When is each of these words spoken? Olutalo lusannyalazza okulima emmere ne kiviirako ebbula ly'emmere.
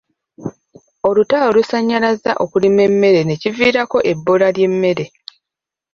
Olutalo 1.07 1.47
lusannyalazza 1.55 2.31
okulima 2.43 2.81
emmere 2.89 3.21
ne 3.25 3.35
kiviirako 3.41 3.97
ebbula 4.11 4.47
ly'emmere. 4.55 5.05